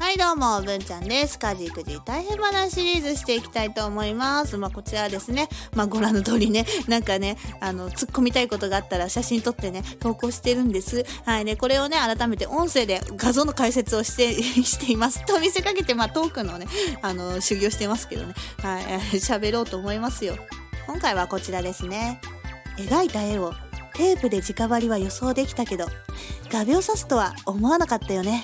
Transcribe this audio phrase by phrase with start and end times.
[0.00, 1.38] はいどうも、文ちゃんです。
[1.38, 4.56] 家事育児大変話シリーズしていきたいと思います。
[4.56, 11.04] まあこちらですね、まあご覧の通りね、なんかね、あの、突っ込みたいことがあったら写真撮ってね、投稿してるんです。
[11.26, 14.32] はいね、これをね、改めて音声で画像の解説をして、
[14.64, 15.22] しています。
[15.26, 16.66] と見せかけて、まあトークのね、
[17.02, 18.32] あの、修行してますけどね、
[18.62, 18.84] はい、
[19.20, 20.34] 喋ろうと思いますよ。
[20.86, 22.22] 今回はこちらですね。
[22.78, 23.52] 描いた絵を
[23.92, 25.88] テープで直張りは予想できたけど、
[26.50, 28.42] 画鋲刺すとは思わなかったよね。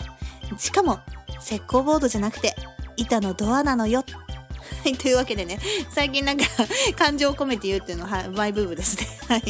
[0.59, 1.01] しかも、
[1.41, 2.55] 石膏ボードじゃなくて、
[2.97, 4.05] 板のドアなのよ。
[4.83, 5.59] はい、というわけでね、
[5.91, 6.45] 最近なんか、
[6.97, 9.07] 感情を込めて言うっていうのは、はい、マイブームですね。
[9.29, 9.43] はい。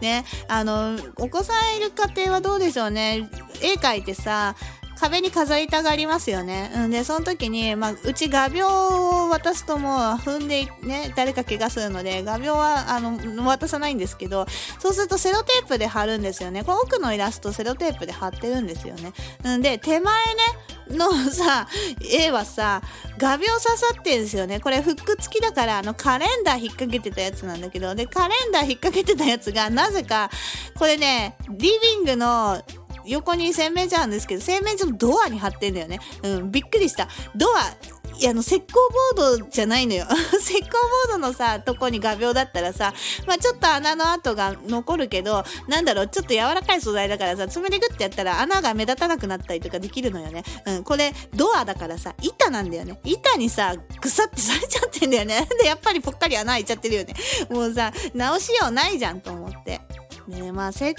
[0.00, 3.28] ね、あの、お子さんいる家庭はどうでしょうね。
[3.60, 4.56] 絵描いてさ、
[5.00, 6.70] 壁に飾りたがりますよね。
[6.76, 14.46] うんで、その時に、まあ、うち画鋲を渡すともう踏んでね、誰か怪我するので、画鋲は、あの、渡さないんですけど、
[14.78, 16.64] そうするとセロテープで貼るんですよね。
[16.64, 19.12] この奥のイラストセロテープで貼ってるんですよね。
[19.44, 20.40] うんで、手前ね、
[20.90, 21.68] のさ、
[22.12, 22.82] 絵はさ、
[23.16, 24.60] 画鋲刺さってるんですよね。
[24.60, 30.30] これフック付きだから、あの、カレンダー引っ掛けてたやつなんだけど、で、カレンダー引っ掛けてたやつが、なぜか、
[30.76, 32.62] これね、リビングの
[33.10, 35.98] 横に洗面所あるんですけど、洗面所のドアに貼ってんだよね。
[36.22, 37.08] うん、びっくりした。
[37.34, 37.60] ドア、
[38.20, 38.60] いや、あの、石膏
[39.16, 40.06] ボードじゃないのよ。
[40.38, 42.92] 石膏ボードのさ、とこに画鋲だったらさ、
[43.26, 50.44] まあちょっと穴の跡が残るけど、なんだろう、ちょっと柔らかい素材だからさ、爪でグッてやったら穴が目立たなくなったりとかできるのよね。
[50.66, 53.00] うん、これ、ドアだからさ、板なんだよね。
[53.04, 55.48] 板にさ、ぐさってされちゃってんだよね。
[55.58, 57.14] で、やっぱりぽっかり穴開いちゃってるよね。
[57.48, 59.79] もうさ、直しようないじゃんと思って。
[60.30, 60.94] ねまあ、石膏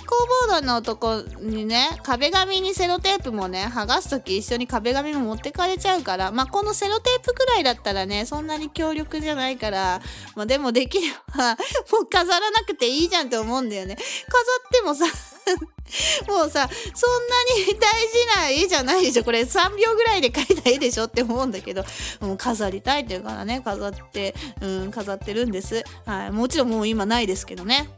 [0.50, 10.02] ボードのとこにね、壁紙にセロテープもね、剥がすとき一緒に壁紙も持ってかれちゃうから、まあ、このセロテープくらいだったらね、そんなに強力じゃないから、
[10.36, 11.56] まあ、でもできれば、
[11.92, 13.96] もう飾らなくていいじゃんって思うんだよね。
[13.96, 15.06] 飾ってもさ、
[16.28, 19.24] もうさ、そんなに大事な絵じゃないでしょ。
[19.24, 21.84] これ3秒ぐらいで描いた絵でしょって思うんだけど、
[22.20, 25.84] もう飾りたいっていうからね、飾って、うん、飾ってるんです。
[26.06, 26.31] はい。
[26.31, 27.90] もちろんもう今ないですけどね。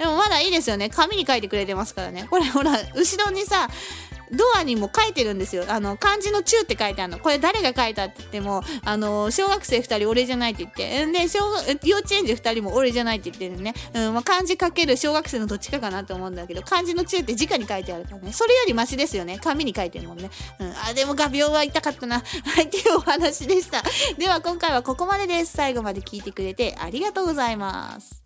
[0.00, 0.88] でもまだいいですよね。
[0.88, 2.26] 紙に書いてくれてますからね。
[2.30, 3.68] これほら、後ろにさ、
[4.32, 5.64] ドアにも書いてるんですよ。
[5.68, 7.18] あの、漢字の中って書いてあるの。
[7.18, 11.04] これ誰が書いたって言っても、あの、小学生二人俺じゃないって言って。
[11.04, 13.74] んで、小学幼稚園児二人も俺じゃないって言ってるね。
[13.92, 18.32] うん、まあ、漢字書ける小学生のどっちかかなと思うんだけど、漢字の中って直に書いてあるからね。
[18.32, 19.38] それよりマシですよね。
[19.38, 20.30] 紙に書いてるもんね。
[20.60, 22.20] うん、あ、でも画鋲は痛かったな。
[22.20, 23.82] はい、っていうお話でした。
[24.16, 25.52] では今回はここまでです。
[25.52, 28.19] 最後まで聞いてくれてありがとうございます。